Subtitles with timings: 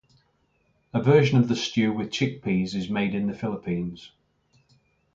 [0.95, 4.09] A version of the stew with chickpeas is made in the Philippines.